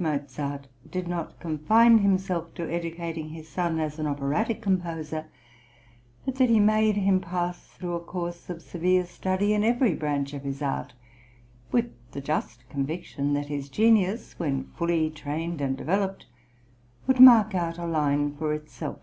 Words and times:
Mozart 0.00 0.68
did 0.88 1.08
not 1.08 1.40
confine 1.40 1.98
himself 1.98 2.54
to 2.54 2.72
educating 2.72 3.30
his 3.30 3.48
son 3.48 3.80
as 3.80 3.98
an 3.98 4.06
operatic 4.06 4.62
composer, 4.62 5.26
but 6.24 6.36
that 6.36 6.48
he 6.48 6.60
made 6.60 6.94
him 6.94 7.20
pass 7.20 7.66
through 7.66 7.94
a 7.94 7.98
course 8.04 8.48
of 8.48 8.62
severe 8.62 9.04
study 9.04 9.52
in 9.54 9.64
every 9.64 9.96
branch 9.96 10.32
of 10.34 10.42
his 10.44 10.62
art, 10.62 10.92
with 11.72 11.90
the 12.12 12.20
just 12.20 12.68
conviction 12.68 13.32
that 13.34 13.46
his 13.48 13.68
genius, 13.68 14.38
when 14.38 14.70
fully 14.76 15.10
trained 15.10 15.60
and 15.60 15.76
developed, 15.76 16.26
would 17.08 17.18
mark 17.18 17.52
out 17.52 17.76
a 17.76 17.84
line 17.84 18.36
for 18.36 18.54
itself. 18.54 19.00